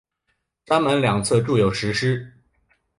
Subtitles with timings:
[0.65, 2.33] 山门两侧筑有石狮。